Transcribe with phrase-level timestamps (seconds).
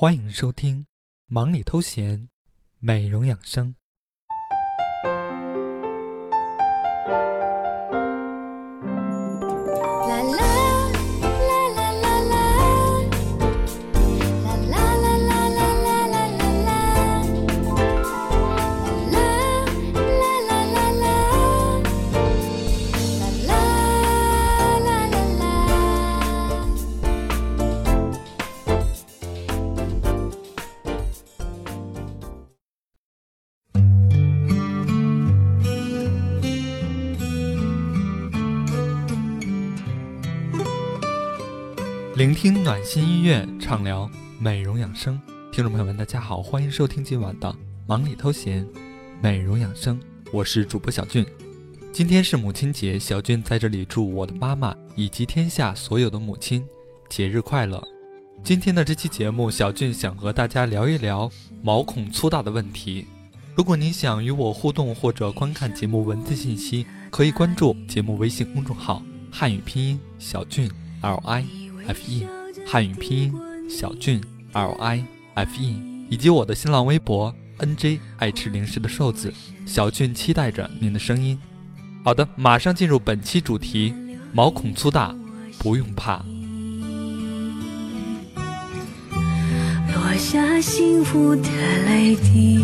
[0.00, 0.82] 欢迎收听
[1.26, 2.20] 《忙里偷闲》，
[2.78, 3.74] 美容养生。
[42.28, 44.06] 聆听暖心音乐，畅聊
[44.38, 45.18] 美容养生。
[45.50, 48.68] 听众朋友们，大家好，欢迎收听今晚的忙里偷闲，
[49.22, 49.98] 美容养生。
[50.30, 51.24] 我是主播小俊。
[51.90, 56.62] 今天是母亲节，小俊在这里祝我的妈妈以及天下所有的母亲
[57.08, 57.82] 节日快乐。
[58.44, 61.30] 今天的这期节目，小俊想和大家聊一聊
[61.62, 63.06] 毛孔粗大的问题。
[63.54, 69.02] 如果您想与我互动或者观看节目文字信息，可以关注节目微信公众号
[69.32, 71.67] “汉语拼音小俊 L I”。
[71.88, 72.26] F e
[72.66, 73.32] 汉语拼音
[73.68, 74.20] 小俊
[74.52, 75.02] l i
[75.34, 79.32] f e 以及我的新浪微博 n j 爱吃零食的瘦子
[79.66, 81.38] 小俊期待着您的声音。
[82.04, 83.94] 好的，马上进入本期主题：
[84.32, 85.14] 毛孔粗大
[85.58, 86.22] 不用怕。
[89.94, 91.42] 落下幸福的
[91.86, 92.56] 泪滴，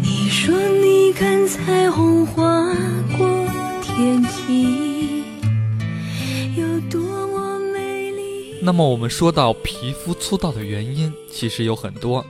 [0.00, 2.42] 你说你看彩虹划
[3.16, 3.46] 过
[3.82, 4.89] 天际。
[8.62, 12.24] 那么我们说到皮肤粗糙的原因，其实有很多，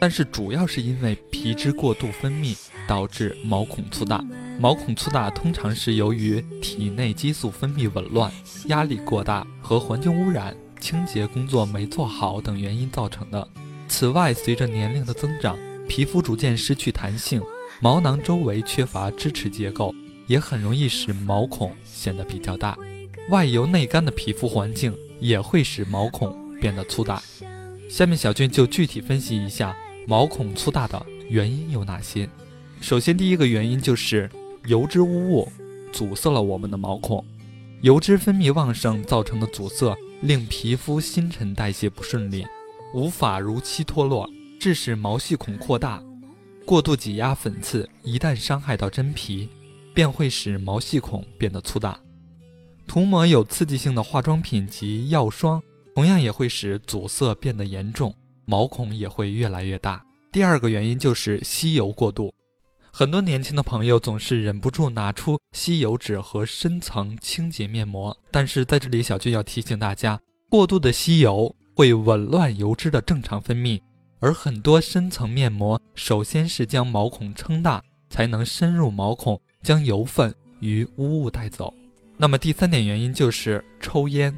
[0.00, 2.56] 但是主要是因为皮脂过度分泌
[2.88, 4.24] 导致毛孔粗大。
[4.58, 8.32] 毛孔粗大通常是由于体内激素分泌紊乱、
[8.66, 13.46] 压力过大和环境污染、清洁工作没做好等原因造成的。
[13.86, 15.56] 此外，随着年龄的增长，
[15.88, 17.40] 皮肤逐渐失去弹性，
[17.80, 19.94] 毛囊周围缺乏支持结构，
[20.26, 22.76] 也很容易使毛孔显得比较大。
[23.30, 24.92] 外油内干的皮肤环境。
[25.20, 27.22] 也会使毛孔变得粗大。
[27.88, 32.28] 下面小俊就具体分析一下毛孔粗大的原因有哪些。
[32.80, 34.30] 首先，第一个原因就是
[34.66, 35.48] 油脂污物
[35.92, 37.24] 阻塞了我们的毛孔。
[37.82, 42.44] 油脂分泌旺盛造成的阻塞，令皮肤新陈代谢不顺利，
[42.94, 44.28] 无法如期脱落，
[44.58, 46.02] 致使毛细孔扩大。
[46.64, 49.48] 过度挤压粉刺，一旦伤害到真皮，
[49.94, 52.00] 便会使毛细孔变得粗大。
[52.86, 55.62] 涂抹有刺激性的化妆品及药霜，
[55.94, 58.14] 同样也会使阻塞变得严重，
[58.44, 60.02] 毛孔也会越来越大。
[60.32, 62.32] 第二个原因就是吸油过度，
[62.92, 73.80] 很多年轻的朋友总是忍不住拿出吸油纸和深层清洁面膜，但是在这里小俊要提醒大家，过度的吸油会紊乱油脂的正常分泌，
[74.20, 81.74] 而很多深层面膜首先是将毛孔撑大，才能深入毛孔，将油分与污物带走。
[82.18, 84.34] 那么第三点原因就是抽烟。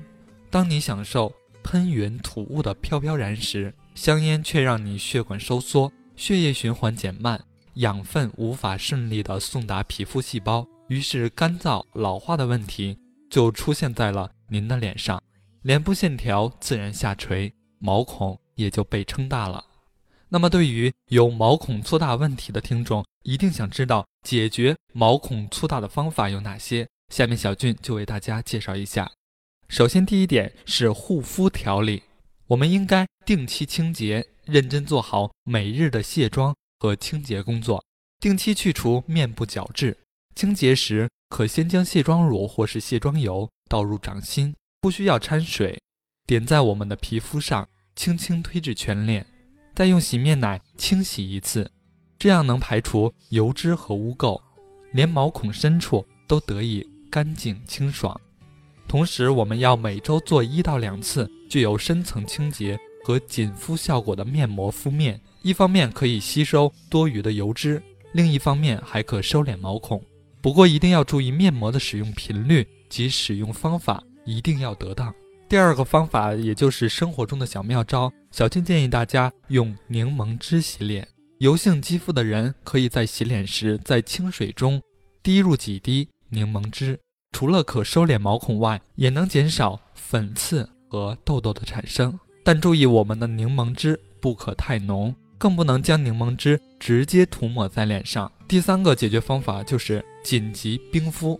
[0.50, 7.40] 当你享受喷云吐雾的飘飘然时，香烟却让你血管收缩，血液循环减慢，
[7.74, 12.98] 养分无法顺利的送达皮肤细胞，于是干燥老化的问题
[13.30, 15.22] 就出现在了您的脸上，
[15.62, 19.64] 脸部线条自然下垂，毛孔也就被撑大了。
[20.28, 26.88] 那么对于有毛孔粗大问题的听众，一定想知道解决毛孔粗大的方法有哪些？
[27.08, 29.10] 下面小俊就为大家介绍一下。
[29.68, 32.02] 首先，第一点是护肤调理，
[32.46, 37.84] 我们应该定期清洁，认真做好每日的卸妆和清洁工作，
[38.20, 39.96] 定期去除面部角质。
[40.34, 45.78] 清洁时，可先将卸妆乳或是卸妆油倒入掌心，不需要掺水，
[46.26, 49.26] 点在我们的皮肤上，轻轻推至全脸，
[49.74, 51.70] 再用洗面奶清洗一次，
[52.18, 54.40] 这样能排除油脂和污垢，
[54.92, 56.86] 连毛孔深处都得以。
[57.10, 58.18] 干净清爽，
[58.86, 67.82] 同时我们要每周做一到两次具有深层清洁和紧肤效果的面膜敷面，一方面可以吸收多余的油脂，
[68.12, 70.02] 另一方面还可收敛毛孔。
[70.40, 75.12] 不过一定要注意面膜的使用频率及使用方法一定要得当。
[75.48, 81.08] 第二个方法，也就是生活中的小妙招，小静建议大家用柠檬汁洗脸。
[81.38, 84.82] 油性肌肤的人可以在洗脸时在清水中
[85.22, 86.08] 滴入几滴。
[86.30, 86.98] 柠檬汁
[87.32, 92.18] 除了可收敛毛孔外，也能减少粉刺和痘痘的产生。
[92.44, 98.30] 但注意，我们的柠檬汁不可太浓，更不能将柠檬汁直接涂抹在脸上。
[98.48, 101.38] 第三个解决方法就是紧急冰敷，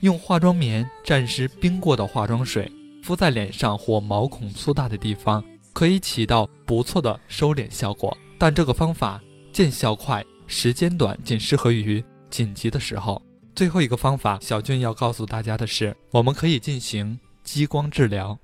[0.00, 2.70] 用化妆棉蘸湿冰过的化妆水，
[3.02, 8.14] 敷在脸上或毛孔粗大的地方，可以起到不错的收敛效果。
[8.38, 9.20] 但这个方法
[9.52, 13.20] 见效快，时间短，仅适合于紧急的时候。
[13.60, 18.38] 最后一个方法，小俊要告诉大家的是，我们可以进行激光治疗。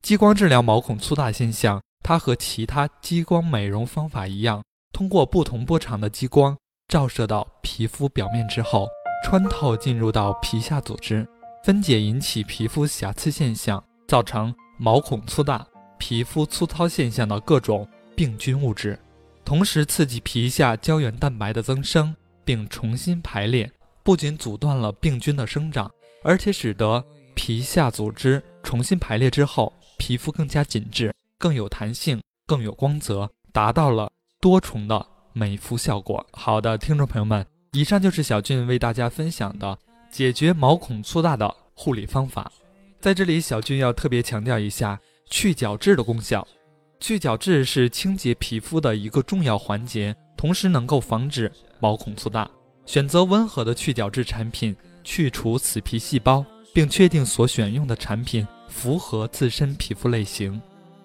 [0.00, 4.64] 激光治疗毛孔粗大现象，它和其他激光美容方法一样，
[4.94, 6.56] 通过不同波长的激光
[6.88, 8.88] 照射到皮肤表面之后，
[9.26, 11.28] 穿透进入到皮下组织，
[11.62, 15.66] 分解引起皮肤瑕疵现象，造成毛孔粗大、
[15.98, 18.98] 皮肤粗糙现象的各种病菌物质，
[19.44, 23.70] 同时刺激皮下胶原蛋白的增生并重新排列。
[24.08, 34.10] 不仅阻断了病菌的生长，而且使得皮下组织重新排列之后，皮肤更加紧致、更有弹性、更有光泽，达到了
[34.40, 36.26] 多重的美肤效果。
[36.32, 39.78] 好的，听众朋友们，以上就是小俊为大家分享的
[40.10, 42.50] 解决毛孔粗大的护理方法。
[42.98, 46.48] 在这里，小俊要特别强调一下去角质的功效。
[46.98, 52.50] 去角质是清洁皮肤的一个重要环节，同时能够防止毛孔粗大。
[52.88, 54.74] 选择温和的去角质产品，
[55.04, 56.42] 去除死皮细胞，
[56.72, 60.58] 并确定所选用的产品符合自身皮肤类型。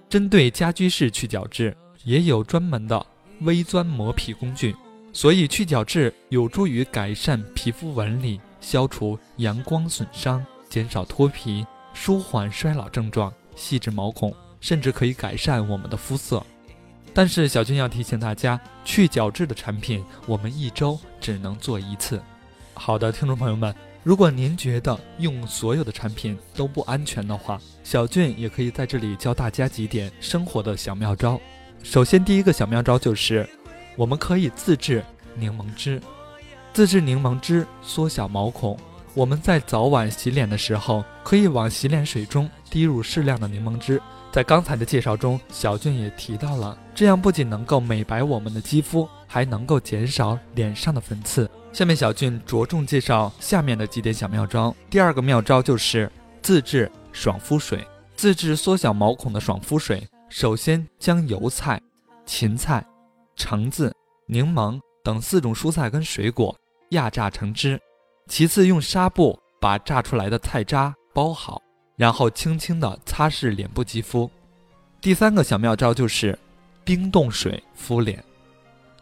[0.08, 1.76] 针对家居式去角质，
[2.06, 3.06] 也有专门的
[3.42, 4.74] 微钻磨皮工具，
[5.12, 16.42] 所以去角质有助于改善皮肤纹理，消除阳光损伤，减少脱皮，舒缓衰老症状，细致毛孔，甚至可以改善我们的肤色。
[17.14, 22.22] 但是小军要提醒大家，去角质的产品我们一周只能做一次。
[22.74, 31.40] 好的，听众朋友们，如果您觉得用所有的产品都不安全的话，小俊也可以在这里教大家几点生活的小妙招。
[31.84, 33.48] 首先，第一个小妙招就是，
[33.96, 35.04] 我们可以自制
[35.36, 36.02] 柠檬汁。
[36.74, 38.76] 自制柠檬汁缩小毛孔。
[39.16, 44.02] 我们在早晚洗脸的时候，可以往洗脸水中滴入适量的柠檬汁。
[44.34, 51.48] 在刚才的介绍中，小俊也提到了，这样不仅能够美白我们的肌肤，还能够减少脸上的粉刺。
[51.72, 54.76] 下面小俊着重介绍下面的几点小妙招。
[54.90, 57.86] 第二个妙招就是自制爽肤水，
[58.16, 60.04] 自制缩小毛孔的爽肤水。
[60.30, 61.80] 首先将油菜、
[62.26, 62.84] 芹菜、
[63.36, 63.94] 橙子、
[64.26, 66.58] 柠檬等四种蔬菜跟水果
[66.90, 67.80] 压榨成汁，
[68.28, 71.62] 其次用纱布把榨出来的菜渣包好。
[71.96, 74.30] 然后轻轻地擦拭脸部肌肤。
[75.02, 76.38] 第三个小妙招就是
[76.84, 78.24] 冰冻水敷脸。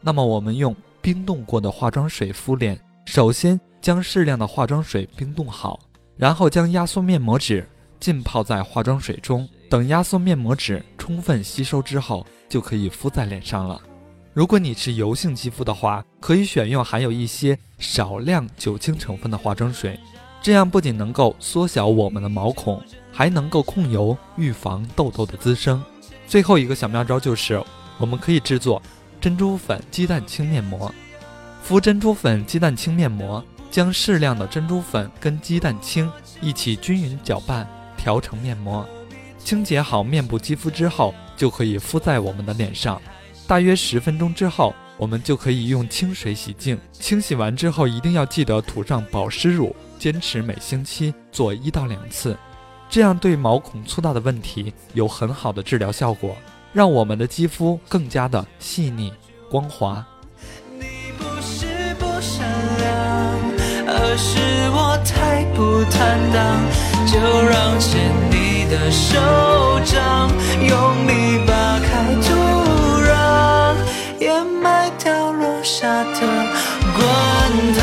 [0.02, 5.80] 那么我们用冰冻过的化妆水敷脸，首先将适量的化妆水冰冻好，
[6.18, 7.68] 然后将压缩面膜纸
[8.00, 13.80] 浸泡在化妆水中，等压缩面膜纸充分吸收之后，就可以敷在脸上了。
[14.34, 20.00] 如果你是油性肌肤的话，可以选用含有一些少量酒精成分的化妆水。
[20.42, 25.82] 这样不仅能够缩小我们的毛孔，还能够控油，预防痘痘的滋生。
[26.26, 27.64] 最后一个小妙招就是，
[28.00, 28.82] 我们可以制作
[29.20, 30.92] 珍珠粉鸡蛋清面膜。
[31.62, 36.12] 敷珍珠粉鸡蛋清面膜，将适量的珍珠粉跟鸡蛋清
[36.42, 38.84] 一起均匀搅拌，调成面膜。
[39.38, 43.00] 清洁好面部肌肤之后，就可以敷在我们的脸上。
[43.46, 46.78] 大约十分钟之后，我们就可以用清水洗净。
[46.92, 49.76] 清洗完之后，一定要记得涂上保湿乳。
[49.98, 52.38] 坚持每星期做一到两次，
[52.88, 56.36] 这样对毛孔粗大的问题有很好的治疗效果，
[56.72, 59.12] 让我们的肌肤更加的细腻
[59.50, 60.06] 光滑。
[60.80, 60.86] 你
[61.18, 61.66] 不是
[61.96, 62.96] 不善良，
[63.88, 66.62] 而是我太不坦荡，
[67.08, 67.18] 就
[67.50, 69.18] 让牵你的手
[69.84, 70.30] 掌，
[70.62, 71.80] 用力扒
[75.72, 77.00] 下的滚
[77.76, 77.80] 烫。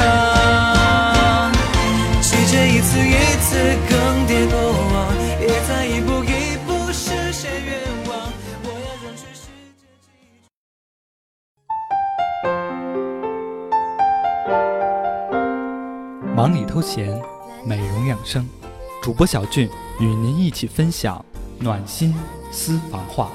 [2.20, 3.48] 季节一次一次
[3.88, 4.54] 更迭过
[4.92, 4.94] 往，
[5.40, 8.10] 也在一步一步实现愿望。
[8.62, 9.82] 我要让全世界
[16.36, 17.18] 忙里偷闲，
[17.64, 18.46] 美容养生，
[19.02, 21.24] 主播小俊与您一起分享
[21.58, 22.14] 暖心
[22.52, 23.30] 私房话。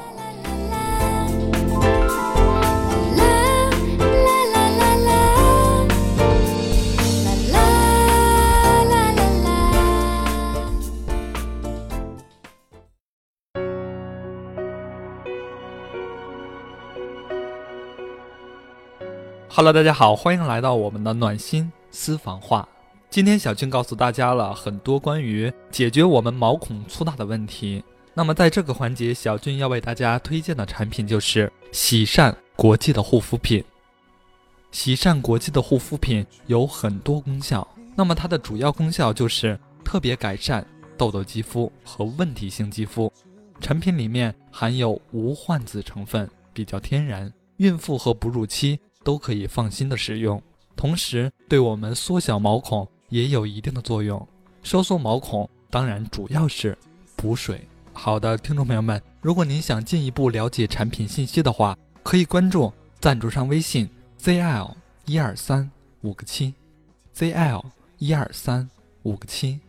[19.55, 22.67] Hello，大家好，欢迎来到我们的暖心私房话。
[23.12, 27.83] 今天小俊告诉大家了很多关于解决我们毛孔粗大的问题。
[28.15, 33.63] 那么在这个环节，小俊要为大家推荐的产品就是喜善国际的护肤品。
[34.72, 40.65] 喜善国际的护肤品有很多功效，那么它的主要功效就是特别改善
[40.98, 43.13] 痘痘肌肤和问题性肌肤。
[43.62, 50.41] 产品里面含有无患子成分，比较天然，孕妇和哺乳期都可以放心的使用。
[50.75, 54.27] 同时，对我们缩小毛孔也有一定的作用。
[54.63, 56.77] 收缩毛孔当然主要是
[57.15, 57.62] 补水。
[57.91, 63.88] 好的，听众朋友们，如果您想进一步了解产品信息的话，可以关注赞助商微信
[64.19, 64.74] zl
[65.05, 65.69] 一二三
[66.01, 66.53] 五个七
[67.15, 67.63] ，zl
[68.00, 68.69] 一二三
[69.03, 69.60] 五个七。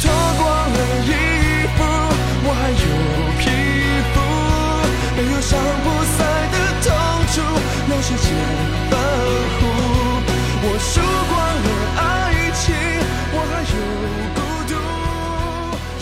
[0.00, 1.10] 脱光了衣
[1.76, 1.78] 服
[2.44, 2.76] 我还有
[3.38, 3.42] 皮
[4.12, 4.14] 肤
[5.16, 6.18] 没有消不散
[6.52, 6.88] 的痛
[7.32, 7.36] 楚
[7.88, 8.26] 用手指
[8.90, 8.92] 呵
[9.58, 9.60] 护
[10.60, 12.02] 我输光了爱
[12.52, 12.62] 情
[13.32, 13.74] 我还有
[14.34, 14.72] 孤独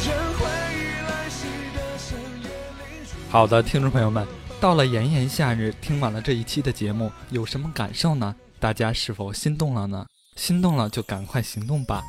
[0.02, 0.40] 任回
[0.72, 0.76] 忆
[1.06, 1.36] 来袭
[1.74, 2.08] 的深
[2.42, 2.46] 夜
[2.78, 4.26] 里好的听众朋友们
[4.60, 8.34] 到了炎炎夏日听完了这一期的节目有什么感受呢？
[8.58, 10.06] 大家是否心动了呢？
[10.34, 12.02] 心动了就赶快行动吧。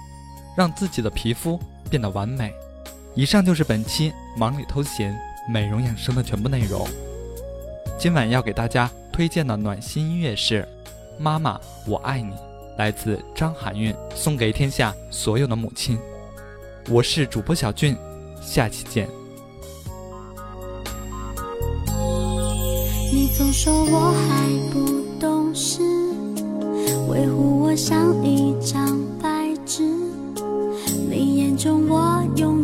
[0.58, 2.52] 让自己的皮肤变得完美。
[3.14, 5.16] 以上就是本期忙里偷闲
[5.48, 6.88] 美容养生的全部内容。
[7.98, 10.62] 今晚要给大家推荐的暖心音乐是
[11.20, 12.32] 《妈妈我爱你》，
[12.78, 15.98] 来自张含韵，送给天下所有的母亲。
[16.90, 17.96] 我是主播小俊，
[18.42, 19.08] 下期见。
[23.14, 25.82] 你总说我还不懂事，
[27.10, 29.17] 维护我像一张。
[31.58, 32.57] 中我永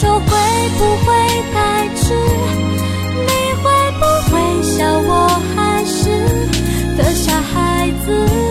[0.00, 3.32] 说会不会太迟你
[3.64, 5.26] 会不会笑我
[5.56, 6.08] 还是
[6.96, 8.47] 个傻孩子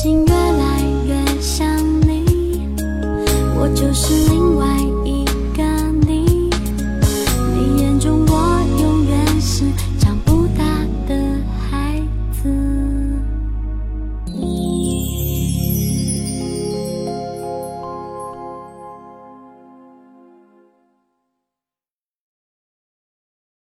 [0.00, 0.37] 心愿